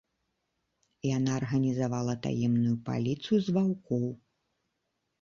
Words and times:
Яна 1.17 1.31
арганізавала 1.41 2.13
таемную 2.25 2.75
паліцыю 2.91 3.37
з 3.47 3.59
ваўкоў. 3.59 4.07